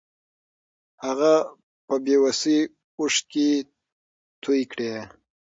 هغه 1.05 1.33
په 1.87 1.95
بې 2.03 2.15
وسۍ 2.23 2.57
اوښکې 2.99 3.49
توې 4.43 4.61
کړې. 4.71 4.93